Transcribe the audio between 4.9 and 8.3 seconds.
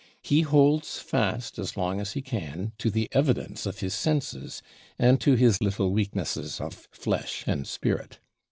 and to his little weaknesses of flesh and spirit.